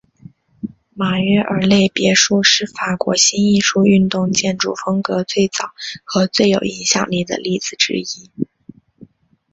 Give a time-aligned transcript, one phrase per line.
[0.95, 5.69] 马约尔勒别墅是法国新艺术运动建筑风格最早
[6.03, 8.07] 和最有影响力的例子之一。